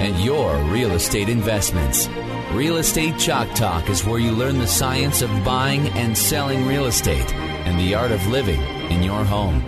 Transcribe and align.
and 0.00 0.18
your 0.18 0.56
real 0.72 0.92
estate 0.92 1.28
investments. 1.28 2.08
Real 2.52 2.78
Estate 2.78 3.18
Chalk 3.18 3.54
Talk 3.54 3.88
is 3.90 4.04
where 4.04 4.18
you 4.18 4.32
learn 4.32 4.58
the 4.58 4.66
science 4.66 5.22
of 5.22 5.30
buying 5.44 5.86
and 5.90 6.16
selling 6.16 6.66
real 6.66 6.86
estate 6.86 7.32
and 7.34 7.78
the 7.78 7.94
art 7.94 8.10
of 8.10 8.26
living 8.26 8.60
in 8.90 9.02
your 9.02 9.24
home. 9.24 9.62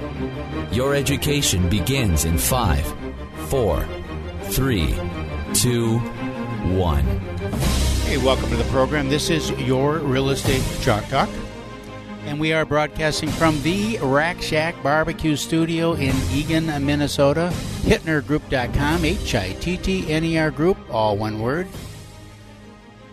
Your 0.73 0.95
education 0.95 1.69
begins 1.69 2.25
in 2.25 2.39
five, 2.39 2.85
four, 3.49 3.87
three, 4.45 4.95
two, 5.53 5.99
one. 6.75 7.05
Hey, 8.07 8.17
welcome 8.17 8.49
to 8.51 8.57
the 8.57 8.65
program. 8.65 9.11
This 9.11 9.29
is 9.29 9.51
your 9.53 9.99
Real 9.99 10.31
Estate 10.31 10.65
Chalk 10.81 11.07
Talk. 11.09 11.29
And 12.25 12.39
we 12.41 12.53
are 12.53 12.65
broadcasting 12.65 13.29
from 13.31 13.61
the 13.63 13.99
Rack 13.99 14.41
Shack 14.41 14.81
Barbecue 14.83 15.37
Studio 15.37 15.93
in 15.95 16.15
Eagan, 16.33 16.67
Minnesota. 16.85 17.51
HittnerGroup.com, 17.83 19.05
H 19.05 19.35
I 19.35 19.53
T 19.55 19.77
T 19.77 20.11
N 20.11 20.25
E 20.25 20.39
R 20.39 20.51
Group, 20.53 20.79
all 20.91 21.17
one 21.17 21.41
word. 21.41 21.67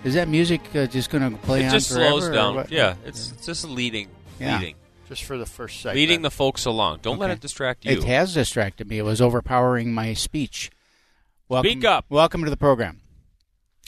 Is 0.03 0.13
that 0.13 0.27
music 0.29 0.61
uh, 0.75 0.85
just 0.85 1.09
going 1.09 1.29
to 1.29 1.37
play 1.39 1.61
It 1.63 1.65
on 1.65 1.71
just 1.71 1.91
forever, 1.91 2.21
slows 2.21 2.29
down. 2.29 2.67
Yeah, 2.69 2.95
it's, 3.05 3.31
it's 3.31 3.45
just 3.45 3.65
leading, 3.67 4.07
Yeah. 4.39 4.59
leading, 4.59 4.75
just 5.09 5.23
for 5.23 5.37
the 5.37 5.45
first 5.45 5.81
segment. 5.81 5.97
leading 5.97 6.21
the 6.21 6.31
folks 6.31 6.65
along. 6.65 6.99
Don't 7.01 7.17
let 7.19 7.31
it 7.31 7.39
distract 7.41 7.83
you. 7.85 7.91
It 7.93 8.03
has 8.05 8.33
distracted 8.33 8.87
me. 8.87 8.99
It 8.99 9.03
was 9.03 9.19
overpowering 9.21 9.91
my 9.93 10.13
speech. 10.13 10.69
Welcome, 11.49 11.71
Speak 11.71 11.83
up. 11.83 12.05
Welcome 12.09 12.43
to 12.45 12.49
the 12.51 12.55
program. 12.57 13.01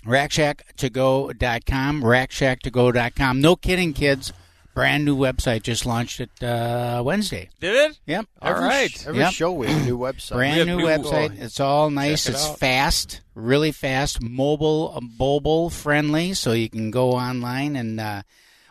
RackShackToGo.com, 0.05 2.02
RackShackToGo.com. 2.03 3.39
No 3.39 3.55
kidding, 3.55 3.94
kids. 3.94 4.33
Brand 4.73 5.03
new 5.03 5.17
website 5.17 5.64
just 5.64 5.86
launched 5.86 6.22
it 6.22 6.44
uh, 6.44 7.02
Wednesday. 7.05 7.50
Did 7.59 7.91
it? 7.91 8.00
Yep. 8.05 8.25
All 8.41 8.52
every, 8.52 8.64
right. 8.64 9.08
Every 9.08 9.19
Yep. 9.19 9.33
show 9.33 9.52
we 9.52 9.67
have 9.67 9.81
a 9.81 9.86
new 9.86 9.97
website. 9.97 10.31
Brand 10.36 10.58
have 10.59 10.67
new 10.67 10.77
new- 10.77 10.86
website. 10.86 11.39
It's 11.41 11.59
all 11.59 11.89
nice. 11.89 12.23
Check 12.23 12.33
it 12.33 12.38
It's 12.38 12.50
out. 12.50 12.59
fast, 12.59 13.22
really 13.36 13.72
fast, 13.73 14.22
mobile, 14.22 14.97
mobile 15.19 15.69
friendly, 15.69 16.33
so 16.33 16.53
you 16.53 16.69
can 16.69 16.89
go 16.89 17.11
online 17.11 17.75
and 17.75 17.99
uh, 17.99 18.22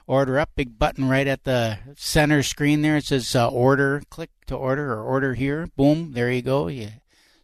order 0.06 0.39
up. 0.39 0.51
Big 0.56 0.78
button 0.78 1.06
right 1.09 1.27
at 1.27 1.45
the 1.45 1.78
center 1.97 2.43
screen 2.43 2.81
there. 2.81 2.97
It 2.97 3.05
says 3.05 3.37
uh, 3.37 3.48
order. 3.48 4.03
Click 4.09 4.31
to 4.47 4.56
order 4.56 4.93
or 4.95 5.03
order 5.03 5.34
here. 5.34 5.67
Boom. 5.77 6.12
There 6.12 6.31
you 6.33 6.41
go. 6.43 6.69
You 6.69 6.89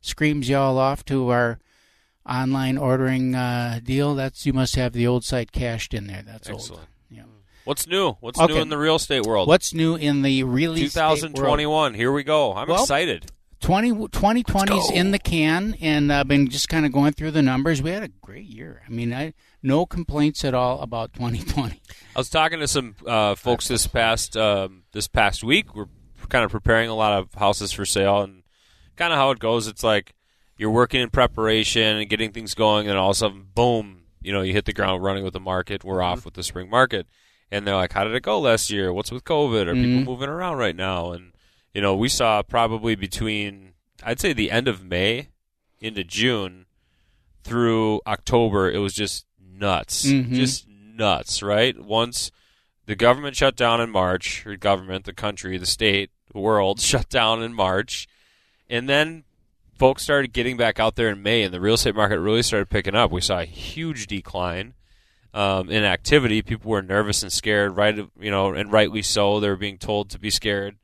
screams 0.01 0.49
you 0.49 0.57
all 0.57 0.79
off 0.79 1.05
to 1.07 1.29
our 1.29 1.59
online 2.27 2.79
ordering 2.79 3.34
uh, 3.34 3.81
deal. 3.84 4.15
That's 4.15 4.47
you 4.47 4.55
must 4.55 4.77
have 4.77 4.95
the 4.95 5.07
old 5.07 5.25
site 5.25 5.53
cached 5.53 5.93
in 5.93 6.07
there. 6.07 6.23
That's 6.27 6.49
old. 6.49 6.61
Excellent. 6.61 6.89
Yeah. 7.11 7.23
What's 7.67 7.86
new? 7.89 8.12
What's 8.20 8.39
Okay. 8.39 8.55
new 8.55 8.61
in 8.61 8.69
the 8.69 8.78
real 8.78 8.95
estate 8.95 9.25
world? 9.27 9.48
What's 9.48 9.75
new 9.75 9.97
in 9.97 10.22
the 10.22 10.45
real 10.45 10.75
estate 10.75 11.03
world? 11.03 11.27
2021. 11.34 11.95
Here 11.95 12.12
we 12.12 12.22
go. 12.22 12.55
I'm 12.55 12.69
Well, 12.69 12.83
excited. 12.83 13.33
20, 13.59 13.89
2020 14.09 14.77
is 14.78 14.91
in 14.92 15.11
the 15.11 15.19
can, 15.19 15.75
and 15.81 16.12
I've 16.12 16.28
been 16.28 16.48
just 16.48 16.69
kind 16.69 16.87
of 16.87 16.92
going 16.92 17.11
through 17.14 17.33
the 17.33 17.42
numbers. 17.42 17.83
We 17.83 17.91
had 17.91 18.05
a 18.05 18.09
great 18.09 18.44
year. 18.44 18.83
I 18.87 18.91
mean, 18.92 19.12
I 19.12 19.34
no 19.64 19.84
complaints 19.84 20.44
at 20.44 20.55
all 20.55 20.81
about 20.81 21.12
2020. 21.14 21.81
I 22.14 22.19
was 22.20 22.31
talking 22.31 22.61
to 22.61 22.69
some 22.69 22.94
uh, 23.05 23.34
folks 23.34 23.67
this 23.67 23.89
past 23.89 24.37
um, 24.37 24.84
this 24.92 25.09
past 25.09 25.42
week. 25.42 25.75
We're 25.75 25.87
kind 26.28 26.44
of 26.44 26.53
preparing 26.53 26.89
a 26.89 26.94
lot 26.94 27.14
of 27.19 27.34
houses 27.34 27.72
for 27.72 27.84
sale, 27.84 28.20
and 28.22 28.44
kind 28.94 29.12
of 29.12 29.19
how 29.19 29.33
it 29.33 29.41
goes. 29.41 29.67
It's 29.67 29.83
like 29.83 30.14
you're 30.56 30.70
working 30.70 31.00
in 31.00 31.11
preparation 31.11 31.97
and 31.97 32.09
getting 32.09 32.31
things 32.31 32.55
going, 32.55 32.87
and 32.88 32.97
all 32.97 33.10
of 33.10 33.16
a 33.16 33.19
sudden, 33.19 33.47
boom! 33.56 34.03
You 34.22 34.32
know, 34.32 34.43
you 34.43 34.53
hit 34.53 34.66
the 34.66 34.72
ground 34.72 35.03
running 35.03 35.25
with 35.25 35.32
the 35.32 35.41
market. 35.41 35.82
We're 35.82 36.03
off 36.03 36.25
with 36.25 36.34
the 36.34 36.44
spring 36.44 36.71
market, 36.71 37.06
and 37.51 37.67
they're 37.67 37.77
like, 37.77 37.93
"How 37.93 38.05
did 38.05 38.15
it 38.15 38.23
go 38.23 38.39
last 38.41 38.71
year? 38.71 38.93
What's 38.93 39.11
with 39.12 39.25
COVID? 39.25 39.67
Are 39.67 39.75
Mhm. 39.75 39.83
people 39.83 40.12
moving 40.15 40.29
around 40.29 40.57
right 40.57 40.77
now?" 40.77 41.12
And 41.12 41.33
you 41.75 41.81
know, 41.83 41.95
we 41.95 42.09
saw 42.09 42.43
probably 42.43 42.95
between 42.95 43.73
I'd 44.03 44.21
say 44.21 44.33
the 44.33 44.51
end 44.51 44.69
of 44.69 44.84
May 44.84 45.29
into 45.81 46.05
June 46.05 46.67
through 47.45 48.01
October, 48.06 48.71
it 48.71 48.79
was 48.79 48.95
just 48.95 49.25
nuts, 49.41 50.06
Mhm. 50.06 50.35
just 50.35 50.67
nuts. 50.69 51.43
Right? 51.43 51.79
Once 51.79 52.31
the 52.87 52.95
government 52.97 53.37
shut 53.37 53.56
down 53.56 53.81
in 53.81 53.91
March, 53.91 54.47
or 54.47 54.56
government, 54.56 55.05
the 55.05 55.12
country, 55.12 55.56
the 55.59 55.67
state, 55.67 56.11
the 56.33 56.39
world 56.41 56.81
shut 56.81 57.09
down 57.09 57.43
in 57.43 57.53
March, 57.55 58.06
and 58.69 58.89
then 58.89 59.25
folks 59.79 60.03
started 60.03 60.33
getting 60.33 60.56
back 60.56 60.79
out 60.81 60.97
there 60.97 61.11
in 61.11 61.23
May, 61.23 61.43
and 61.43 61.53
the 61.53 61.61
real 61.61 61.75
estate 61.75 61.95
market 61.95 62.21
really 62.21 62.43
started 62.43 62.71
picking 62.71 62.95
up. 62.95 63.11
We 63.11 63.21
saw 63.21 63.41
a 63.41 63.45
huge 63.45 64.06
decline 64.06 64.75
um, 65.37 65.71
in 65.71 65.85
activity. 65.85 66.41
People 66.43 66.71
were 66.71 66.83
nervous 66.83 67.23
and 67.23 67.31
scared, 67.31 67.77
right? 67.77 67.95
You 67.97 68.31
know, 68.31 68.53
and 68.55 68.73
rightly 68.73 69.03
so. 69.03 69.39
They 69.39 69.49
were 69.49 69.57
being 69.57 69.79
told 69.79 70.11
to 70.11 70.19
be 70.19 70.31
scared 70.31 70.77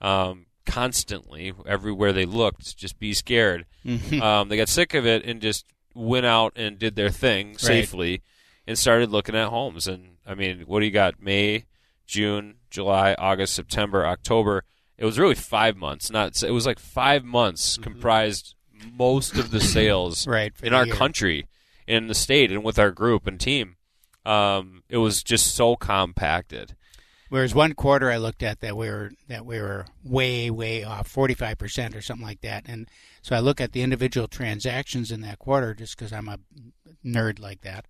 um, 0.00 0.46
constantly, 0.66 1.52
everywhere 1.66 2.12
they 2.12 2.24
looked. 2.26 2.76
Just 2.76 2.98
be 2.98 3.14
scared. 3.14 3.66
um, 4.20 4.48
they 4.48 4.56
got 4.56 4.68
sick 4.68 4.94
of 4.94 5.06
it 5.06 5.24
and 5.24 5.40
just 5.40 5.64
went 5.94 6.26
out 6.26 6.52
and 6.56 6.78
did 6.78 6.96
their 6.96 7.10
thing 7.10 7.56
safely, 7.58 8.22
and 8.66 8.78
started 8.78 9.10
looking 9.10 9.36
at 9.36 9.48
homes. 9.48 9.86
And 9.86 10.16
I 10.26 10.34
mean, 10.34 10.62
what 10.66 10.80
do 10.80 10.86
you 10.86 10.92
got? 10.92 11.22
May, 11.22 11.64
June, 12.06 12.56
July, 12.70 13.14
August, 13.18 13.54
September, 13.54 14.04
October. 14.06 14.64
It 14.98 15.04
was 15.04 15.18
really 15.18 15.34
five 15.34 15.76
months. 15.76 16.10
Not. 16.10 16.42
It 16.42 16.50
was 16.52 16.66
like 16.66 16.78
five 16.78 17.24
months 17.24 17.76
comprised 17.78 18.54
most 18.92 19.36
of 19.36 19.50
the 19.52 19.60
sales 19.60 20.26
Right, 20.26 20.52
in 20.62 20.74
our 20.74 20.86
year. 20.86 20.94
country, 20.94 21.46
in 21.86 22.08
the 22.08 22.14
state, 22.14 22.50
and 22.50 22.64
with 22.64 22.78
our 22.78 22.90
group 22.90 23.26
and 23.26 23.38
team. 23.38 23.76
Um, 24.24 24.82
it 24.88 24.98
was 24.98 25.22
just 25.22 25.54
so 25.54 25.76
compacted. 25.76 26.76
Whereas 27.28 27.54
one 27.54 27.72
quarter 27.72 28.10
I 28.10 28.18
looked 28.18 28.42
at 28.42 28.60
that 28.60 28.76
we 28.76 28.90
were 28.90 29.12
that 29.28 29.46
we 29.46 29.58
were 29.58 29.86
way 30.04 30.50
way 30.50 30.84
off, 30.84 31.08
45 31.08 31.56
percent 31.58 31.96
or 31.96 32.02
something 32.02 32.26
like 32.26 32.42
that. 32.42 32.64
And 32.66 32.88
so 33.22 33.34
I 33.34 33.40
look 33.40 33.60
at 33.60 33.72
the 33.72 33.80
individual 33.82 34.28
transactions 34.28 35.10
in 35.10 35.22
that 35.22 35.38
quarter 35.38 35.72
just 35.74 35.96
because 35.96 36.12
I'm 36.12 36.28
a 36.28 36.38
nerd 37.04 37.40
like 37.40 37.62
that, 37.62 37.86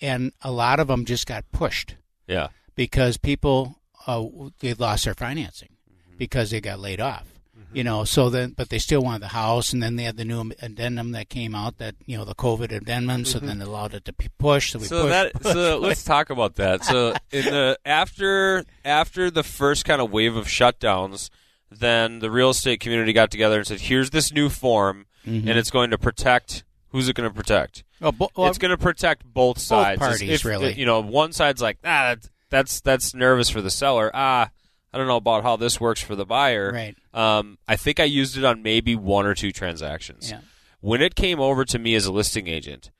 and 0.00 0.32
a 0.42 0.50
lot 0.50 0.80
of 0.80 0.88
them 0.88 1.04
just 1.04 1.26
got 1.26 1.44
pushed. 1.52 1.96
Yeah. 2.26 2.48
because 2.74 3.16
people 3.18 3.80
uh, 4.06 4.24
they 4.60 4.74
lost 4.74 5.04
their 5.04 5.14
financing 5.14 5.76
because 6.16 6.50
they 6.50 6.60
got 6.60 6.80
laid 6.80 7.00
off. 7.00 7.35
You 7.72 7.84
know, 7.84 8.04
so 8.04 8.30
then, 8.30 8.50
but 8.56 8.70
they 8.70 8.78
still 8.78 9.02
wanted 9.02 9.22
the 9.22 9.28
house, 9.28 9.72
and 9.72 9.82
then 9.82 9.96
they 9.96 10.04
had 10.04 10.16
the 10.16 10.24
new 10.24 10.52
addendum 10.62 11.12
that 11.12 11.28
came 11.28 11.54
out 11.54 11.76
that 11.78 11.94
you 12.06 12.16
know 12.16 12.24
the 12.24 12.34
COVID 12.34 12.70
addendum, 12.72 13.24
so 13.24 13.38
then 13.38 13.60
it 13.60 13.66
allowed 13.68 13.92
it 13.94 14.04
to 14.06 14.12
be 14.14 14.28
pushed. 14.38 14.72
So 14.72 14.78
we 14.78 14.86
so 14.86 15.02
pushed, 15.02 15.10
that 15.10 15.32
pushed, 15.34 15.52
so 15.54 15.78
let's 15.78 16.04
talk 16.04 16.30
about 16.30 16.54
that. 16.56 16.84
So 16.84 17.14
in 17.30 17.44
the 17.44 17.78
after 17.84 18.64
after 18.84 19.30
the 19.30 19.42
first 19.42 19.84
kind 19.84 20.00
of 20.00 20.10
wave 20.10 20.36
of 20.36 20.46
shutdowns, 20.46 21.28
then 21.70 22.20
the 22.20 22.30
real 22.30 22.50
estate 22.50 22.80
community 22.80 23.12
got 23.12 23.30
together 23.30 23.58
and 23.58 23.66
said, 23.66 23.80
"Here's 23.80 24.10
this 24.10 24.32
new 24.32 24.48
form, 24.48 25.06
Mhm. 25.26 25.40
and 25.48 25.50
it's 25.58 25.70
going 25.70 25.90
to 25.90 25.98
protect." 25.98 26.64
Who's 26.90 27.08
it 27.10 27.14
going 27.16 27.28
to 27.28 27.34
protect? 27.34 27.84
Well, 28.00 28.12
bo- 28.12 28.30
well, 28.36 28.48
it's 28.48 28.58
going 28.58 28.70
to 28.70 28.78
protect 28.78 29.22
both 29.24 29.58
sides. 29.58 29.98
parties, 29.98 30.30
If- 30.30 30.44
really. 30.46 30.72
You 30.74 30.86
know, 30.86 31.00
one 31.00 31.32
side's 31.32 31.60
like, 31.60 31.76
ah, 31.84 32.14
that's 32.14 32.30
that's, 32.48 32.80
that's 32.80 33.12
nervous 33.14 33.50
for 33.50 33.60
the 33.60 33.70
seller. 33.70 34.10
Ah, 34.14 34.50
I 34.96 34.98
don't 34.98 35.08
know 35.08 35.16
about 35.16 35.42
how 35.42 35.56
this 35.56 35.78
works 35.78 36.00
for 36.00 36.16
the 36.16 36.24
buyer. 36.24 36.72
Right. 36.72 36.96
Um, 37.12 37.58
I 37.68 37.76
think 37.76 38.00
I 38.00 38.04
used 38.04 38.38
it 38.38 38.44
on 38.46 38.62
maybe 38.62 38.96
one 38.96 39.26
or 39.26 39.34
two 39.34 39.52
transactions. 39.52 40.30
Yeah. 40.30 40.40
When 40.80 41.02
it 41.02 41.14
came 41.14 41.38
over 41.38 41.66
to 41.66 41.78
me 41.78 41.94
as 41.94 42.06
a 42.06 42.12
listing 42.12 42.48
agent, 42.48 42.90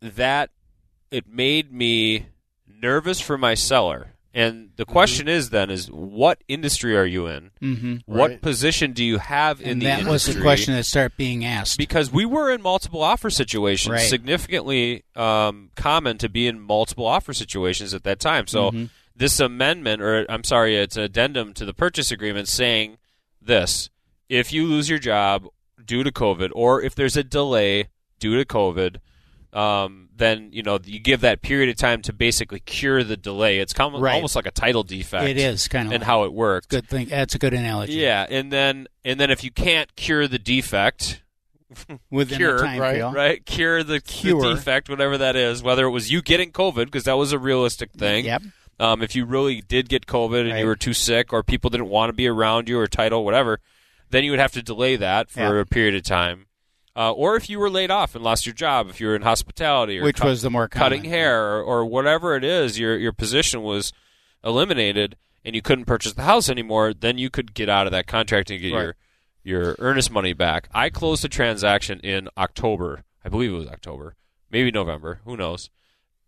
that 0.00 0.50
it 1.10 1.26
made 1.26 1.72
me 1.72 2.26
nervous 2.68 3.20
for 3.20 3.36
my 3.36 3.54
seller. 3.54 4.14
And 4.32 4.70
the 4.76 4.84
Mm-hmm. 4.84 4.92
question 4.92 5.26
is 5.28 5.50
then 5.50 5.68
is 5.68 5.90
what 5.90 6.42
industry 6.46 6.96
are 6.96 7.04
you 7.04 7.26
in? 7.26 7.50
Mhm. 7.60 8.02
What 8.06 8.30
Right. 8.30 8.40
position 8.40 8.92
do 8.92 9.04
you 9.04 9.18
have 9.18 9.60
in 9.60 9.68
and 9.70 9.82
the 9.82 9.86
that 9.86 10.04
was 10.04 10.26
the 10.26 10.40
question 10.40 10.74
that 10.74 10.84
started 10.84 11.16
being 11.16 11.44
asked. 11.44 11.76
because 11.76 12.10
we 12.12 12.24
were 12.24 12.50
in 12.52 12.62
multiple 12.62 13.02
offer 13.02 13.30
situations, 13.30 13.90
Right. 13.92 14.08
significantly 14.08 15.02
um, 15.16 15.70
common 15.74 16.18
to 16.18 16.28
be 16.28 16.46
in 16.46 16.60
multiple 16.60 17.04
offer 17.06 17.32
situations 17.34 17.92
at 17.94 18.04
that 18.04 18.20
time. 18.20 18.46
So 18.46 18.70
Mhm. 18.70 18.90
This 19.16 19.38
amendment, 19.40 20.00
or 20.02 20.24
I'm 20.28 20.44
sorry, 20.44 20.76
it's 20.76 20.96
an 20.96 21.02
addendum 21.02 21.52
to 21.54 21.64
the 21.64 21.74
purchase 21.74 22.10
agreement 22.10 22.48
saying 22.48 22.98
this: 23.40 23.90
if 24.28 24.52
you 24.52 24.66
lose 24.66 24.88
your 24.88 24.98
job 24.98 25.46
due 25.84 26.02
to 26.02 26.10
COVID, 26.12 26.50
or 26.54 26.80
if 26.82 26.94
there's 26.94 27.16
a 27.16 27.24
delay 27.24 27.88
due 28.18 28.36
to 28.36 28.44
COVID, 28.44 28.96
um, 29.52 30.08
then 30.16 30.48
you 30.52 30.62
know 30.62 30.78
you 30.84 30.98
give 30.98 31.20
that 31.20 31.42
period 31.42 31.68
of 31.68 31.76
time 31.76 32.00
to 32.02 32.12
basically 32.12 32.60
cure 32.60 33.04
the 33.04 33.16
delay. 33.16 33.58
It's 33.58 33.72
com- 33.72 33.96
Right. 34.00 34.14
almost 34.14 34.34
like 34.36 34.46
a 34.46 34.50
title 34.50 34.82
defect. 34.82 35.28
it 35.28 35.36
is 35.36 35.68
kind 35.68 35.88
of 35.88 35.92
and 35.94 36.02
how 36.02 36.24
it 36.24 36.32
works. 36.32 36.66
good 36.68 36.88
thing. 36.88 37.08
That's 37.08 37.34
a 37.34 37.38
good 37.38 37.52
analogy. 37.52 37.94
Yeah, 37.94 38.26
and 38.28 38.50
then 38.52 38.86
and 39.04 39.20
then 39.20 39.30
if 39.30 39.44
you 39.44 39.50
can't 39.50 39.94
cure 39.96 40.26
the 40.26 40.38
defect, 40.38 41.22
within 42.10 42.38
cure, 42.38 42.56
the 42.58 42.64
time 42.64 42.80
right, 42.80 43.00
frame. 43.00 43.14
right? 43.14 43.44
Cure 43.46 43.82
the, 43.82 43.94
the 43.94 44.00
Cure. 44.00 44.54
defect, 44.54 44.88
whatever 44.88 45.18
that 45.18 45.36
is. 45.36 45.62
Whether 45.62 45.84
it 45.86 45.90
was 45.90 46.10
you 46.10 46.22
getting 46.22 46.52
COVID, 46.52 46.86
because 46.86 47.04
that 47.04 47.16
was 47.18 47.32
a 47.32 47.38
realistic 47.38 47.92
thing, 47.92 48.24
Yep. 48.26 48.42
Um, 48.82 49.00
if 49.02 49.14
you 49.14 49.24
really 49.24 49.60
did 49.60 49.88
get 49.88 50.06
COVID 50.06 50.40
and 50.40 50.50
Right. 50.52 50.58
you 50.60 50.66
were 50.66 50.76
too 50.76 50.92
sick, 50.92 51.32
or 51.32 51.42
people 51.42 51.70
didn't 51.70 51.88
want 51.88 52.08
to 52.08 52.12
be 52.12 52.26
around 52.26 52.68
you, 52.68 52.78
or 52.78 52.86
title, 52.86 53.24
whatever, 53.24 53.60
then 54.10 54.24
you 54.24 54.30
would 54.32 54.40
have 54.40 54.52
to 54.52 54.62
delay 54.62 54.96
that 54.96 55.30
for 55.30 55.40
Yeah. 55.40 55.60
a 55.60 55.64
period 55.64 55.94
of 55.94 56.02
time. 56.02 56.46
Uh, 56.94 57.10
or 57.12 57.36
if 57.36 57.48
you 57.48 57.58
were 57.58 57.70
laid 57.70 57.90
off 57.90 58.14
and 58.14 58.22
lost 58.24 58.44
your 58.44 58.54
job, 58.54 58.90
if 58.90 59.00
you 59.00 59.06
were 59.06 59.16
in 59.16 59.22
hospitality, 59.22 59.98
or 59.98 60.02
Which 60.02 60.16
cut- 60.16 60.26
was 60.26 60.42
the 60.42 60.50
more 60.50 60.68
cutting 60.68 61.04
hair, 61.04 61.54
or, 61.54 61.62
or 61.62 61.84
whatever 61.86 62.34
it 62.36 62.44
is, 62.44 62.78
your 62.78 62.96
your 62.98 63.12
position 63.12 63.62
was 63.62 63.92
eliminated, 64.44 65.16
and 65.44 65.54
you 65.54 65.62
couldn't 65.62 65.86
purchase 65.86 66.12
the 66.12 66.22
house 66.22 66.48
anymore. 66.50 66.92
Then 66.92 67.16
you 67.18 67.30
could 67.30 67.54
get 67.54 67.68
out 67.68 67.86
of 67.86 67.92
that 67.92 68.06
contract 68.06 68.50
and 68.50 68.60
get 68.60 68.72
Right. 68.72 68.80
your 68.82 68.96
your 69.44 69.76
earnest 69.80 70.10
money 70.12 70.32
back. 70.32 70.68
I 70.72 70.88
closed 70.90 71.24
the 71.24 71.28
transaction 71.28 71.98
in 72.00 72.28
October. 72.36 73.02
I 73.24 73.28
believe 73.28 73.52
it 73.52 73.56
was 73.56 73.66
October, 73.68 74.14
maybe 74.50 74.70
November. 74.70 75.20
Who 75.24 75.36
knows? 75.36 75.68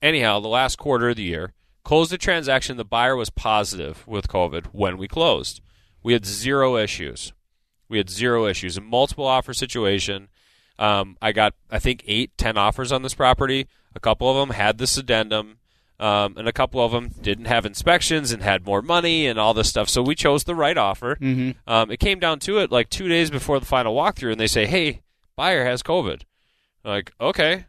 Anyhow, 0.03 0.41
the 0.41 0.49
last 0.49 0.77
quarter 0.79 1.11
of 1.11 1.17
the 1.17 1.23
year, 1.23 1.53
closed 1.85 2.11
the 2.11 2.19
transaction. 2.19 2.77
The 2.77 2.85
buyer 2.85 3.15
was 3.15 3.31
positive 3.31 4.07
with 4.07 4.29
COVID 4.29 4.67
when 4.73 4.99
we 4.99 5.07
closed. 5.07 5.61
We 6.03 6.13
had 6.13 6.27
zero 6.27 6.77
issues. 6.77 7.33
We 7.89 7.99
had 7.99 8.11
zero 8.11 8.47
issues. 8.47 8.77
A 8.77 8.81
multiple 8.81 9.27
offer 9.27 9.55
situation. 9.55 10.29
Um, 10.79 11.17
I 11.23 11.33
got, 11.33 11.55
I 11.71 11.79
think, 11.79 12.03
eight, 12.07 12.37
ten 12.37 12.59
offers 12.59 12.91
on 12.91 13.03
this 13.03 13.15
property. 13.15 13.69
A 13.95 14.01
couple 14.01 14.29
of 14.29 14.37
them 14.37 14.57
had 14.57 14.79
this 14.79 14.97
addendum, 14.97 15.59
um, 16.01 16.37
and 16.37 16.49
a 16.49 16.53
couple 16.53 16.85
of 16.85 16.91
them 16.91 17.11
didn't 17.21 17.45
have 17.45 17.65
inspections 17.65 18.33
and 18.33 18.43
had 18.43 18.67
more 18.67 18.83
money 18.83 19.27
and 19.27 19.39
all 19.39 19.55
this 19.55 19.69
stuff. 19.69 19.89
So 19.89 20.03
we 20.03 20.17
chose 20.17 20.43
the 20.45 20.55
right 20.55 20.77
offer. 20.77 21.17
Mm-hmm. 21.17 21.53
Um, 21.73 21.91
it 21.93 22.01
came 22.01 22.19
down 22.19 22.41
to 22.41 22.59
it 22.59 22.73
like 22.73 22.91
two 22.91 23.07
days 23.07 23.31
before 23.31 23.61
the 23.61 23.67
final 23.67 23.95
walkthrough, 23.95 24.33
and 24.33 24.41
they 24.41 24.49
say, 24.49 24.67
"Hey, 24.67 25.03
buyer 25.37 25.65
has 25.65 25.83
COVID." 25.83 26.23
like, 26.85 27.13
okay. 27.21 27.67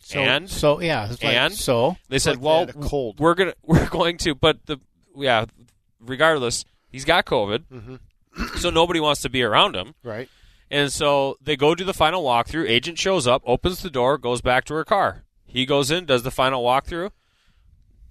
So, 0.00 0.20
and 0.20 0.48
so 0.48 0.80
yeah, 0.80 1.10
it's 1.10 1.22
like, 1.22 1.34
and? 1.34 1.52
so 1.52 1.96
they 2.08 2.18
said, 2.18 2.36
like 2.36 2.42
"Well, 2.42 2.66
cold. 2.88 3.18
we're 3.20 3.34
gonna 3.34 3.54
we're 3.62 3.88
going 3.88 4.16
to," 4.18 4.34
but 4.34 4.64
the 4.66 4.78
yeah, 5.16 5.44
regardless, 6.00 6.64
he's 6.88 7.04
got 7.04 7.26
COVID, 7.26 7.64
Mm-hmm. 7.72 8.56
so 8.58 8.70
nobody 8.70 9.00
wants 9.00 9.20
to 9.22 9.28
be 9.28 9.42
around 9.42 9.74
him. 9.76 9.94
Right. 10.02 10.28
And 10.70 10.92
so 10.92 11.36
they 11.42 11.56
go 11.56 11.74
do 11.74 11.84
the 11.84 11.94
final 11.94 12.22
walkthrough. 12.22 12.68
Agent 12.68 12.98
shows 12.98 13.26
up, 13.26 13.42
opens 13.46 13.82
the 13.82 13.90
door, 13.90 14.18
goes 14.18 14.40
back 14.40 14.64
to 14.66 14.74
her 14.74 14.84
car. 14.84 15.24
He 15.46 15.64
goes 15.66 15.90
in, 15.90 16.04
does 16.04 16.22
the 16.22 16.30
final 16.30 16.62
walkthrough, 16.62 17.10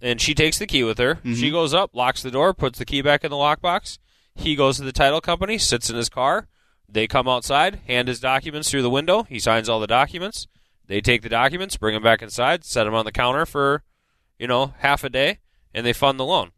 and 0.02 0.20
she 0.20 0.34
takes 0.34 0.58
the 0.60 0.66
key 0.68 0.84
with 0.84 0.98
her. 0.98 1.20
She 1.24 1.52
goes 1.52 1.74
up, 1.74 1.92
locks 1.96 2.22
the 2.24 2.32
door, 2.32 2.54
puts 2.54 2.80
the 2.80 2.86
key 2.86 3.02
back 3.02 3.24
in 3.24 3.30
the 3.32 3.38
lockbox. 3.38 3.98
He 4.36 4.56
goes 4.56 4.78
to 4.78 4.84
the 4.84 4.92
title 4.92 5.22
company, 5.22 5.58
sits 5.58 5.90
in 5.90 5.96
his 5.96 6.10
car. 6.10 6.48
They 6.90 7.08
come 7.08 7.28
outside, 7.28 7.82
hand 7.88 8.08
his 8.08 8.20
documents 8.20 8.70
through 8.72 8.82
the 8.84 8.90
window. 8.90 9.24
He 9.24 9.40
signs 9.40 9.68
all 9.70 9.80
the 9.80 9.88
documents. 9.88 10.48
They 10.88 11.02
take 11.02 11.22
the 11.22 11.30
documents, 11.30 11.78
bring 11.78 11.94
them 11.94 12.04
back 12.04 12.22
inside, 12.22 12.64
set 12.64 12.86
them 12.86 12.94
on 12.96 13.06
the 13.06 13.12
counter 13.12 13.46
for, 13.46 13.84
you 14.40 14.48
know, 14.48 14.74
half 14.80 15.04
a 15.04 15.10
day, 15.10 15.40
and 15.74 15.86
they 15.86 15.94
fund 15.94 16.20
the 16.20 16.26
loan. 16.26 16.52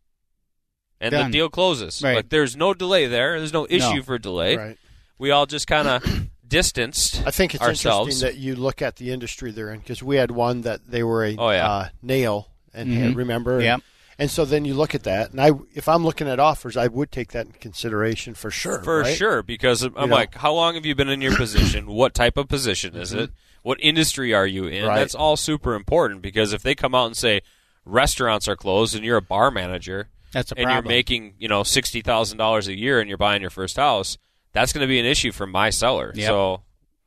And 1.02 1.12
Done. 1.12 1.31
the 1.31 1.38
deal 1.38 1.50
closes. 1.50 2.02
Right. 2.04 2.16
Like 2.18 2.30
there's 2.30 2.56
no 2.56 2.74
delay 2.74 3.08
there. 3.08 3.38
There's 3.40 3.54
no 3.54 3.66
issue 3.70 3.96
No. 3.98 4.04
for 4.04 4.18
delay 4.20 4.58
Right. 4.58 4.78
we 5.18 5.31
all 5.31 5.46
just 5.46 5.66
kind 5.66 5.88
of 5.88 6.04
distanced 6.48 7.24
I 7.26 7.31
think 7.31 7.56
it's 7.56 7.64
ourselves. 7.64 8.22
interesting 8.22 8.28
that 8.28 8.38
you 8.38 8.56
look 8.56 8.81
at 8.81 8.98
the 8.98 9.12
industry 9.12 9.52
they're 9.52 9.72
in 9.72 9.80
because 9.80 10.04
we 10.04 10.18
had 10.18 10.30
one 10.31 10.62
that 10.62 10.81
they 10.88 11.04
were 11.04 11.24
a 11.26 11.36
Oh, 11.38 11.50
yeah. 11.52 11.70
uh, 11.72 11.90
nail 12.02 12.50
and 12.74 12.90
Mhm. 12.90 13.16
remember. 13.16 13.56
And, 13.56 13.64
Yep. 13.64 13.74
and 13.76 13.84
so 14.27 14.44
then 14.44 14.66
you 14.66 14.74
look 14.74 14.95
at 14.95 15.04
that, 15.04 15.31
and 15.31 15.39
I, 15.39 15.51
if 15.74 15.88
I'm 15.88 16.04
looking 16.04 16.27
at 16.27 16.39
offers, 16.39 16.75
I 16.75 16.88
would 16.88 17.12
take 17.12 17.31
that 17.33 17.45
in 17.45 17.51
consideration 17.54 18.33
for 18.33 18.51
sure. 18.51 18.81
for 18.83 19.01
right? 19.01 19.16
sure 19.16 19.44
because 19.44 19.83
I'm 19.83 19.94
You 19.95 20.07
know? 20.07 20.16
like, 20.16 20.36
how 20.36 20.54
long 20.54 20.74
have 20.75 20.86
you 20.86 20.95
been 20.95 21.10
in 21.10 21.21
your 21.21 21.36
position? 21.36 21.86
what 21.94 22.13
type 22.13 22.36
of 22.38 22.48
position 22.48 22.95
is 22.95 23.13
it? 23.13 23.30
What 23.62 23.77
industry 23.81 24.33
are 24.33 24.48
you 24.48 24.66
in? 24.66 24.80
Mm-hmm. 24.80 24.88
Right. 24.88 25.00
That's 25.00 25.16
all 25.16 25.38
super 25.38 25.75
important 25.75 26.21
because 26.21 26.54
if 26.54 26.63
they 26.63 26.75
come 26.75 26.95
out 26.95 27.06
and 27.06 27.16
say 27.16 27.42
restaurants 27.86 28.48
are 28.48 28.56
closed 28.56 28.95
and 28.95 29.06
you're 29.06 29.18
a 29.18 29.21
bar 29.21 29.51
manager 29.51 30.10
that's 30.31 30.51
a 30.51 30.57
and 30.57 30.66
problem. 30.66 30.86
you're 30.86 30.89
making 30.89 31.33
you 31.39 31.48
know 31.48 31.63
sixty 31.63 32.01
thousand 32.01 32.38
dollars 32.38 32.68
a 32.68 32.77
year 32.77 33.00
and 33.00 33.10
you're 33.10 33.18
buying 33.18 33.42
your 33.42 33.50
first 33.50 33.77
house, 33.77 34.18
that's 34.54 34.74
going 34.74 34.81
to 34.81 34.88
be 34.88 35.00
an 35.00 35.06
issue 35.06 35.31
for 35.31 35.48
my 35.48 35.69
seller. 35.69 36.12
Yep. 36.16 36.27
So 36.27 36.62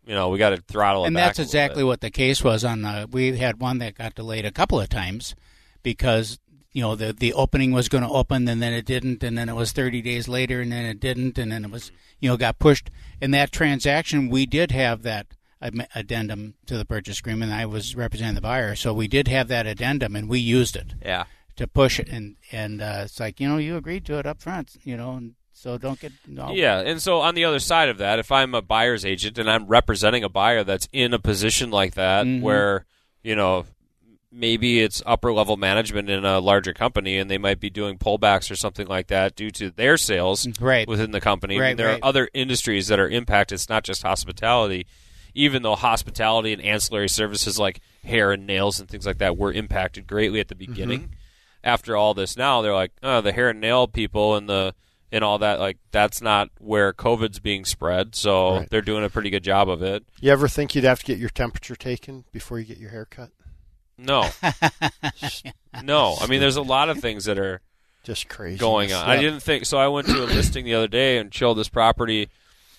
you 0.06 0.14
know 0.14 0.28
we 0.30 0.38
got 0.38 0.50
to 0.50 0.56
throttle 0.56 1.04
it 1.04 1.08
and 1.08 1.14
back 1.14 1.28
that's 1.28 1.38
a 1.38 1.42
exactly 1.42 1.82
bit. 1.82 1.86
what 1.86 2.00
the 2.00 2.10
case 2.10 2.42
was 2.42 2.64
on 2.64 2.82
the 2.82 3.08
we 3.10 3.36
had 3.36 3.60
one 3.60 3.78
that 3.78 3.94
got 3.96 4.14
delayed 4.14 4.44
a 4.44 4.50
couple 4.50 4.80
of 4.80 4.88
times 4.88 5.34
because 5.82 6.38
you 6.72 6.82
know 6.82 6.96
the 6.96 7.12
the 7.12 7.32
opening 7.32 7.72
was 7.72 7.88
going 7.88 8.04
to 8.04 8.10
open 8.10 8.48
and 8.48 8.62
then 8.62 8.72
it 8.72 8.84
didn't 8.84 9.22
and 9.22 9.36
then 9.36 9.48
it 9.48 9.54
was 9.54 9.72
30 9.72 10.02
days 10.02 10.28
later 10.28 10.60
and 10.60 10.72
then 10.72 10.84
it 10.84 11.00
didn't 11.00 11.38
and 11.38 11.52
then 11.52 11.64
it 11.64 11.70
was 11.70 11.92
you 12.18 12.28
know 12.28 12.36
got 12.36 12.58
pushed 12.58 12.90
in 13.20 13.30
that 13.32 13.52
transaction 13.52 14.28
we 14.28 14.46
did 14.46 14.70
have 14.70 15.02
that 15.02 15.26
addendum 15.94 16.54
to 16.66 16.76
the 16.76 16.84
purchase 16.84 17.20
agreement 17.20 17.52
I 17.52 17.66
was 17.66 17.94
representing 17.94 18.34
the 18.34 18.40
buyer 18.40 18.74
so 18.74 18.92
we 18.92 19.06
did 19.08 19.28
have 19.28 19.48
that 19.48 19.66
addendum 19.66 20.16
and 20.16 20.28
we 20.28 20.40
used 20.40 20.76
it 20.76 20.94
yeah. 21.04 21.24
to 21.56 21.66
push 21.66 22.00
it 22.00 22.08
and 22.08 22.36
and 22.50 22.82
uh, 22.82 23.02
it's 23.04 23.20
like 23.20 23.38
you 23.38 23.48
know 23.48 23.58
you 23.58 23.76
agreed 23.76 24.04
to 24.06 24.18
it 24.18 24.26
up 24.26 24.40
front 24.42 24.76
you 24.82 24.96
know 24.96 25.12
and 25.12 25.34
so 25.54 25.78
don't 25.78 26.00
get 26.00 26.10
no, 26.26 26.50
Yeah, 26.50 26.80
and 26.80 27.00
so 27.00 27.20
on 27.20 27.36
the 27.36 27.44
other 27.44 27.60
side 27.60 27.88
of 27.88 27.98
that, 27.98 28.18
if 28.18 28.32
I'm 28.32 28.52
a 28.52 28.62
buyer's 28.62 29.04
agent 29.04 29.38
and 29.38 29.48
I'm 29.48 29.66
representing 29.66 30.24
a 30.24 30.28
buyer 30.28 30.64
that's 30.64 30.88
in 30.92 31.14
a 31.14 31.20
position 31.20 31.70
like 31.70 31.94
that 31.94 32.26
Mhm. 32.26 32.40
where, 32.40 32.84
you 33.22 33.36
know, 33.36 33.66
maybe 34.32 34.80
it's 34.80 35.02
upper 35.04 35.32
level 35.32 35.56
management 35.58 36.08
in 36.08 36.24
a 36.24 36.40
larger 36.40 36.72
company 36.72 37.18
and 37.18 37.30
they 37.30 37.36
might 37.38 37.60
be 37.60 37.68
doing 37.68 37.98
pullbacks 37.98 38.50
or 38.50 38.56
something 38.56 38.86
like 38.86 39.08
that 39.08 39.36
due 39.36 39.50
to 39.50 39.70
their 39.70 39.96
sales 39.98 40.48
right 40.58 40.88
within 40.88 41.10
the 41.10 41.20
company. 41.20 41.60
I 41.60 41.68
mean, 41.68 41.76
there 41.76 41.88
right. 41.88 42.00
are 42.02 42.06
other 42.08 42.28
industries 42.32 42.88
that 42.88 42.98
are 42.98 43.08
impacted. 43.08 43.56
It's 43.56 43.68
not 43.68 43.84
just 43.84 44.02
hospitality. 44.02 44.86
Even 45.34 45.62
though 45.62 45.74
hospitality 45.76 46.52
and 46.52 46.60
ancillary 46.62 47.08
services 47.08 47.58
like 47.58 47.80
hair 48.04 48.32
and 48.32 48.46
nails 48.46 48.80
and 48.80 48.88
things 48.88 49.06
like 49.06 49.18
that 49.18 49.36
were 49.36 49.52
impacted 49.52 50.06
greatly 50.06 50.40
at 50.40 50.48
the 50.48 50.54
Mm-hmm. 50.54 50.72
beginning, 50.72 51.14
after 51.64 51.96
all 51.96 52.12
this 52.14 52.36
now 52.36 52.60
they're 52.62 52.74
like, 52.74 52.92
oh, 53.02 53.20
the 53.20 53.32
hair 53.32 53.50
and 53.50 53.60
nail 53.60 53.86
people 53.86 54.34
and 54.36 54.48
the 54.48 54.74
and 55.10 55.22
all 55.22 55.38
that 55.38 55.60
like 55.60 55.76
that's 55.90 56.22
not 56.22 56.48
where 56.58 56.92
COVID's 56.94 57.38
being 57.38 57.64
spread. 57.66 58.14
So 58.14 58.56
Right. 58.56 58.70
they're 58.70 58.80
doing 58.82 59.04
a 59.04 59.10
pretty 59.10 59.28
good 59.30 59.44
job 59.44 59.68
of 59.68 59.82
it. 59.82 60.04
You 60.20 60.30
ever 60.32 60.48
think 60.48 60.74
you'd 60.74 60.84
have 60.84 61.00
to 61.00 61.04
get 61.06 61.18
your 61.18 61.28
temperature 61.28 61.76
taken 61.76 62.24
before 62.32 62.58
you 62.58 62.64
get 62.64 62.78
your 62.78 62.90
hair 62.90 63.04
cut? 63.04 63.30
No, 64.04 64.28
no. 65.82 66.16
I 66.20 66.26
mean, 66.26 66.40
there's 66.40 66.56
a 66.56 66.62
lot 66.62 66.88
of 66.88 66.98
things 66.98 67.24
that 67.26 67.38
are 67.38 67.60
Just 68.04 68.28
crazy. 68.28 68.58
going 68.58 68.92
on. 68.92 69.08
I 69.08 69.16
didn't 69.16 69.40
think 69.40 69.66
so. 69.66 69.78
I 69.78 69.88
went 69.88 70.06
to 70.08 70.22
a 70.22 70.26
listing 70.26 70.64
the 70.64 70.74
other 70.74 70.88
day 70.88 71.18
and 71.18 71.32
showed 71.32 71.54
this 71.54 71.68
property, 71.68 72.28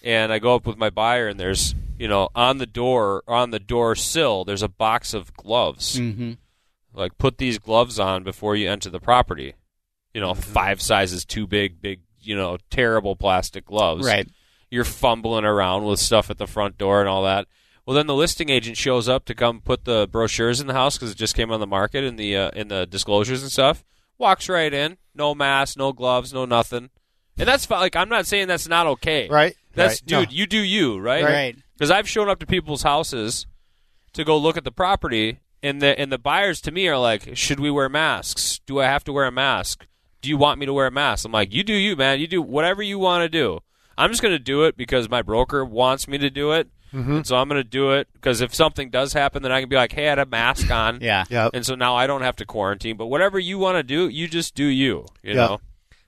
and 0.03 0.31
I 0.31 0.39
go 0.39 0.55
up 0.55 0.65
with 0.67 0.77
my 0.77 0.89
buyer, 0.89 1.27
and 1.27 1.39
there's 1.39 1.75
you 1.97 2.07
know 2.07 2.29
on 2.35 2.57
the 2.57 2.65
door 2.65 3.23
on 3.27 3.51
the 3.51 3.59
door 3.59 3.95
sill 3.95 4.43
there's 4.43 4.63
a 4.63 4.67
box 4.67 5.13
of 5.13 5.33
gloves. 5.33 5.99
mm-hmm. 5.99 6.33
Like 6.93 7.17
put 7.17 7.37
these 7.39 7.57
gloves 7.57 7.99
on 7.99 8.23
before 8.23 8.55
you 8.55 8.69
enter 8.69 8.89
the 8.89 8.99
property. 8.99 9.55
You 10.13 10.21
know, 10.21 10.33
five 10.35 10.79
sizes 10.81 11.25
too 11.25 11.47
big, 11.47 11.81
big. 11.81 12.01
You 12.21 12.35
know, 12.37 12.57
terrible 12.69 13.15
plastic 13.17 13.65
gloves. 13.65 14.05
right 14.05 14.29
You're 14.69 14.85
fumbling 14.85 15.43
around 15.43 15.83
with 15.83 15.99
stuff 15.99 16.29
at 16.29 16.37
the 16.37 16.47
front 16.47 16.77
door 16.77 17.01
and 17.01 17.09
all 17.09 17.23
that. 17.23 17.47
Well, 17.85 17.95
then 17.95 18.07
the 18.07 18.15
listing 18.15 18.49
agent 18.49 18.77
shows 18.77 19.09
up 19.09 19.25
to 19.25 19.35
come 19.35 19.59
put 19.59 19.83
the 19.83 20.07
brochures 20.09 20.61
in 20.61 20.67
the 20.67 20.73
house 20.73 20.97
because 20.97 21.11
it 21.11 21.17
just 21.17 21.35
came 21.35 21.51
on 21.51 21.59
the 21.59 21.67
market 21.67 22.03
in 22.03 22.15
the 22.15 22.35
uh, 22.37 22.51
in 22.51 22.69
the 22.69 22.85
disclosures 22.85 23.41
and 23.41 23.51
stuff. 23.51 23.83
Walks 24.17 24.47
right 24.47 24.73
in, 24.73 24.97
no 25.13 25.35
mask, 25.35 25.77
no 25.77 25.91
gloves, 25.91 26.33
no 26.33 26.45
nothing, 26.45 26.89
and 27.37 27.47
that's 27.47 27.69
like 27.69 27.95
I'm 27.95 28.09
not 28.09 28.25
saying 28.25 28.47
that's 28.47 28.67
not 28.67 28.87
okay. 28.87 29.27
Right. 29.27 29.55
That's 29.73 30.01
right. 30.01 30.11
No. 30.11 30.19
dude, 30.21 30.31
you 30.31 30.45
do 30.45 30.59
you, 30.59 30.99
right? 30.99 31.23
right 31.23 31.55
Because 31.75 31.91
I've 31.91 32.07
shown 32.07 32.29
up 32.29 32.39
to 32.39 32.45
people's 32.45 32.83
houses 32.83 33.47
to 34.13 34.23
go 34.23 34.37
look 34.37 34.55
at 34.55 34.63
the 34.63 34.71
property, 34.71 35.39
and 35.61 35.81
the 35.81 35.99
and 35.99 36.11
the 36.11 36.17
buyers 36.17 36.61
to 36.61 36.71
me 36.71 36.87
are 36.87 36.97
like, 36.97 37.35
"Should 37.35 37.59
we 37.59 37.71
wear 37.71 37.89
masks? 37.89 38.61
Do 38.65 38.79
I 38.79 38.85
have 38.85 39.03
to 39.05 39.13
wear 39.13 39.25
a 39.25 39.31
mask? 39.31 39.87
Do 40.21 40.29
you 40.29 40.37
want 40.37 40.59
me 40.59 40.65
to 40.65 40.73
wear 40.73 40.87
a 40.87 40.91
mask?" 40.91 41.25
I'm 41.25 41.31
like, 41.31 41.53
"You 41.53 41.63
do 41.63 41.73
you, 41.73 41.97
man. 41.97 42.19
You 42.19 42.27
do 42.27 42.41
whatever 42.41 42.81
you 42.81 42.97
want 42.99 43.23
to 43.23 43.29
do. 43.29 43.59
I'm 43.97 44.09
just 44.09 44.21
going 44.21 44.33
to 44.33 44.39
do 44.39 44.63
it 44.63 44.77
because 44.77 45.09
my 45.09 45.21
broker 45.21 45.63
wants 45.63 46.07
me 46.07 46.17
to 46.17 46.29
do 46.29 46.51
it, 46.51 46.69
Mm-hmm. 46.93 47.11
and 47.17 47.27
so 47.27 47.35
I'm 47.35 47.49
going 47.49 47.59
to 47.61 47.67
do 47.67 47.91
it 47.91 48.07
because 48.13 48.41
if 48.41 48.53
something 48.53 48.89
does 48.89 49.13
happen, 49.13 49.41
then 49.43 49.51
I 49.51 49.59
can 49.59 49.67
be 49.69 49.75
like, 49.75 49.91
"Hey, 49.91 50.05
I 50.05 50.09
had 50.09 50.19
a 50.19 50.25
mask 50.25 50.69
on." 50.71 50.99
yeah 51.01 51.25
Yeah. 51.29 51.49
And 51.53 51.65
so 51.65 51.75
now 51.75 51.95
I 51.95 52.05
don't 52.07 52.21
have 52.21 52.35
to 52.37 52.45
quarantine. 52.45 52.97
But 52.97 53.07
whatever 53.07 53.39
you 53.39 53.57
want 53.57 53.77
to 53.77 53.83
do, 53.83 54.07
you 54.07 54.27
just 54.27 54.53
do 54.55 54.65
you. 54.65 55.05
You 55.23 55.33
Yeah. 55.33 55.47
know. 55.47 55.61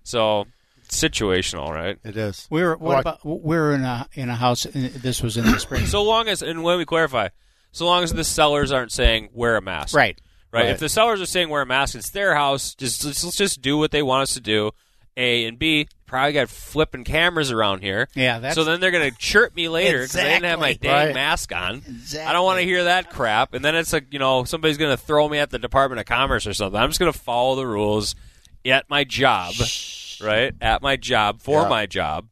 So 0.04 0.46
situational, 0.90 1.70
right? 1.70 1.98
It 2.04 2.16
is. 2.18 2.48
We 2.50 2.62
were 2.64 2.78
what 2.78 2.82
Well, 2.82 2.98
I- 2.98 3.00
about 3.02 3.26
we 3.26 3.56
were 3.58 3.74
in 3.74 3.84
a 3.84 4.08
in 4.14 4.30
a 4.30 4.36
house. 4.36 4.64
This 4.74 5.22
was 5.22 5.38
in 5.38 5.46
the 5.46 5.60
spring. 5.60 5.86
So 5.88 6.04
long 6.04 6.28
as, 6.28 6.42
and 6.42 6.64
let 6.64 6.78
me 6.78 6.86
clarify, 6.86 7.30
so 7.72 7.86
long 7.86 8.04
as 8.04 8.14
the 8.14 8.24
sellers 8.24 8.72
aren't 8.72 8.92
saying 8.92 9.30
wear 9.34 9.58
a 9.58 9.62
mask, 9.62 9.96
right. 9.96 10.20
Right. 10.52 10.62
Right. 10.62 10.70
If 10.70 10.80
the 10.80 10.88
sellers 10.90 11.20
are 11.20 11.26
saying 11.26 11.50
wear 11.50 11.64
a 11.64 11.66
mask, 11.66 11.96
it's 11.96 12.12
their 12.12 12.36
house. 12.36 12.76
Just 12.76 13.04
let's, 13.04 13.24
let's 13.26 13.36
just 13.36 13.62
do 13.62 13.78
what 13.78 13.92
they 13.92 14.02
want 14.04 14.24
us 14.24 14.36
to 14.36 14.40
do. 14.42 14.72
A 15.18 15.46
and 15.46 15.58
B 15.60 15.88
probably 16.16 16.34
got 16.34 16.50
flipping 16.50 17.04
cameras 17.04 17.52
around 17.52 17.82
here. 17.82 18.08
Yeah. 18.16 18.40
That's 18.40 18.56
so 18.56 18.64
then 18.64 18.80
they're 18.80 18.92
gonna 18.92 19.12
chirp 19.12 19.56
me 19.56 19.68
later 19.68 20.00
because 20.00 20.16
I 20.16 20.24
didn't 20.24 20.46
have 20.46 20.60
my 20.60 20.74
dang 20.74 21.08
Right. 21.08 21.14
mask 21.14 21.54
on. 21.54 21.84
Exactly. 21.88 22.22
I 22.30 22.34
don't 22.34 22.46
want 22.46 22.60
to 22.60 22.66
hear 22.66 22.86
that 22.86 23.10
crap. 23.10 23.54
And 23.54 23.64
then 23.66 23.76
it's 23.76 23.92
like 23.92 24.12
you 24.12 24.20
know 24.20 24.44
somebody's 24.46 24.78
gonna 24.78 24.98
throw 24.98 25.28
me 25.28 25.40
at 25.40 25.50
the 25.50 25.60
Department 25.60 26.00
of 26.00 26.06
Commerce 26.06 26.48
or 26.48 26.54
something. 26.54 26.80
I'm 26.80 26.90
just 26.90 27.00
gonna 27.00 27.12
follow 27.14 27.56
the 27.56 27.68
rules 27.68 28.16
at 28.66 28.90
my 28.90 29.04
job, 29.04 29.54
right? 30.22 30.54
At 30.62 30.82
my 30.82 30.96
job 30.96 31.42
for 31.42 31.64
Yeah. 31.64 31.70
my 31.70 31.86
job. 31.86 32.28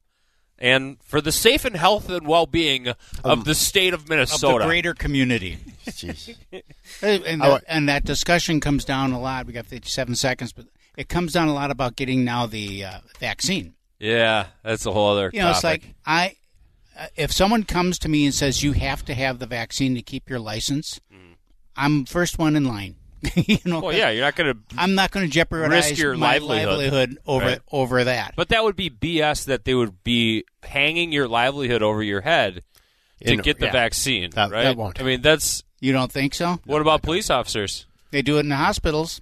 And 0.60 0.98
for 1.04 1.20
the 1.20 1.34
safe 1.34 1.66
and 1.66 1.76
health 1.76 2.10
and 2.10 2.26
well-being 2.26 2.88
of 3.24 3.44
the 3.44 3.54
state 3.54 3.94
of 3.94 4.04
of 4.04 4.10
Minnesota, 4.10 4.60
the 4.60 4.66
greater 4.66 4.94
community. 4.94 5.58
Jeez. 5.88 6.36
and, 7.02 7.44
I 7.44 7.50
that, 7.50 7.64
and 7.68 7.90
that 7.90 8.06
discussion 8.06 8.62
comes 8.62 8.86
down 8.86 9.12
a 9.12 9.20
lot. 9.20 9.46
We 9.46 9.52
got 9.52 9.66
57 9.66 10.16
seconds, 10.16 10.54
but 10.54 10.68
it 10.98 11.10
comes 11.10 11.34
down 11.34 11.48
a 11.48 11.54
lot 11.54 11.72
about 11.72 11.96
getting 11.96 12.24
now 12.24 12.46
the 12.46 12.86
uh, 12.86 12.98
vaccine. 13.20 13.74
Yeah, 14.00 14.48
that's 14.64 14.86
a 14.86 14.92
whole 14.92 15.12
other 15.12 15.30
You 15.34 15.40
know, 15.42 15.52
it's 15.52 15.64
like 15.64 15.84
I, 16.06 16.36
uh, 16.98 17.08
if 17.16 17.32
someone 17.32 17.64
comes 17.64 17.98
to 18.00 18.10
me 18.10 18.26
and 18.26 18.34
says 18.34 18.62
you 18.64 18.74
have 18.74 19.04
to 19.06 19.14
have 19.14 19.40
the 19.40 19.46
vaccine 19.46 19.96
to 19.96 20.02
keep 20.02 20.30
your 20.30 20.40
license, 20.40 21.00
I'm 21.76 22.06
first 22.06 22.38
one 22.38 22.56
in 22.56 22.66
line. 22.66 22.96
you 23.36 23.58
know, 23.64 23.80
well, 23.80 23.96
yeah, 23.96 24.10
you're 24.10 24.26
not 24.26 24.36
going 24.36 24.54
to. 24.54 24.60
I'm 24.78 24.96
not 24.96 25.12
going 25.12 25.26
to 25.26 25.32
jeopardize 25.32 25.70
Risk 25.92 25.98
your 25.98 26.18
my 26.18 26.40
livelihood. 26.40 27.18
over 27.26 27.46
Right. 27.46 27.60
over 27.72 28.04
that. 28.04 28.34
But 28.36 28.50
that 28.50 28.64
would 28.66 28.76
be 28.76 28.90
BS 28.90 29.46
that 29.46 29.64
they 29.64 29.74
would 29.74 30.04
be 30.04 30.44
hanging 30.62 31.14
your 31.14 31.30
livelihood 31.30 31.82
over 31.82 32.04
your 32.04 32.20
head 32.22 32.64
to 33.26 33.38
know, 33.38 33.42
get 33.44 33.60
the 33.60 33.68
yeah. 33.68 33.72
vaccine, 33.72 34.32
That- 34.32 34.52
right? 34.52 34.64
that 34.64 34.76
won't 34.76 35.00
I 35.00 35.04
mean, 35.06 35.22
that's 35.22 35.64
you 35.80 35.94
don't 35.94 36.12
think 36.12 36.34
so? 36.34 36.60
what 36.66 36.82
about 36.82 37.02
police 37.02 37.30
officers? 37.30 37.86
They 38.12 38.22
do 38.22 38.36
it 38.38 38.42
in 38.42 38.50
the 38.50 38.58
hospitals. 38.58 39.22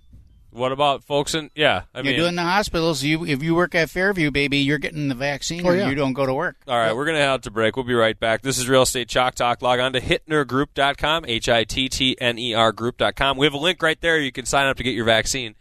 What 0.52 0.74
about 0.74 1.04
folks 1.06 1.34
in? 1.34 1.50
Yeah, 1.56 1.84
I 1.96 2.00
you 2.00 2.04
mean, 2.06 2.16
do 2.18 2.26
it 2.26 2.30
in 2.30 2.36
the 2.36 2.42
hospitals. 2.44 3.04
You 3.04 3.26
if 3.26 3.42
you 3.42 3.56
work 3.56 3.74
at 3.74 3.90
Fairview, 3.90 4.32
baby, 4.32 4.58
you're 4.58 4.78
getting 4.80 5.08
the 5.08 5.16
vaccine, 5.16 5.66
Oh, 5.66 5.70
or 5.70 5.76
you 5.78 5.96
don't 5.96 6.12
go 6.14 6.26
to 6.26 6.34
work. 6.34 6.58
All 6.68 6.78
right, 6.78 6.94
we're 6.94 7.06
going 7.06 7.16
to 7.16 7.22
head 7.22 7.30
out 7.30 7.44
to 7.44 7.52
break. 7.52 7.78
We'll 7.78 7.86
be 7.86 7.94
right 7.94 8.20
back. 8.20 8.42
This 8.42 8.58
is 8.58 8.68
Real 8.68 8.82
Estate 8.82 9.08
Chalk 9.08 9.36
Talk. 9.36 9.62
Log 9.62 9.80
on 9.80 9.94
to 9.94 10.02
hittnergroup.com, 10.02 11.26
H 11.26 11.48
I 11.48 11.64
T 11.64 11.88
T 11.88 12.18
N 12.20 12.38
E 12.38 12.54
R 12.54 12.72
group.com. 12.74 13.38
We 13.38 13.46
have 13.46 13.54
a 13.54 13.58
link 13.58 13.82
right 13.82 14.00
there. 14.02 14.20
You 14.20 14.32
can 14.34 14.46
sign 14.46 14.68
up 14.68 14.76
to 14.78 14.84
get 14.84 14.94
your 14.94 15.06
vaccine. 15.06 15.56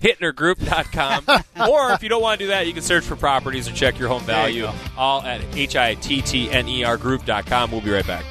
Hittnergroup.com. 0.00 1.24
or 1.68 1.90
if 1.92 2.04
you 2.04 2.08
don't 2.08 2.22
want 2.22 2.38
to 2.38 2.44
do 2.44 2.48
that, 2.50 2.68
you 2.68 2.72
can 2.72 2.82
search 2.82 3.02
for 3.02 3.16
properties 3.16 3.68
or 3.68 3.72
check 3.72 3.98
your 3.98 4.08
home 4.08 4.24
There 4.24 4.48
you 4.48 4.66
value. 4.66 4.78
All 4.96 5.20
at 5.22 5.40
H 5.56 5.74
I 5.74 5.94
T 5.94 6.22
T 6.22 6.48
N 6.48 6.68
E 6.68 6.84
R 6.84 6.96
group.com. 6.96 7.72
We'll 7.72 7.80
be 7.80 7.90
right 7.90 8.06
back. 8.06 8.24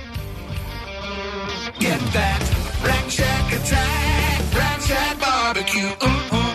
Get 1.80 2.00
that 2.14 2.80
Rack 2.84 3.10
Shack 3.10 3.52
attack, 3.54 4.17
Ranch 4.58 4.92
and 4.92 5.20
barbecue. 5.20 5.92
Ooh, 6.04 6.36
ooh. 6.36 6.47